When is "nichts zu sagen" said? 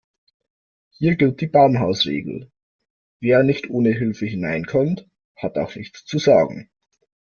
5.75-6.71